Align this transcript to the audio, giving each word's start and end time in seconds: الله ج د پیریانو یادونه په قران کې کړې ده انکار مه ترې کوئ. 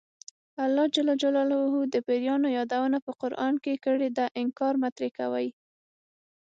الله 0.65 0.85
ج 0.93 0.97
د 1.93 1.95
پیریانو 2.07 2.47
یادونه 2.57 2.97
په 3.05 3.11
قران 3.21 3.53
کې 3.63 3.73
کړې 3.85 4.09
ده 4.17 4.25
انکار 4.41 4.73
مه 4.81 4.89
ترې 4.95 5.09
کوئ. 5.17 5.47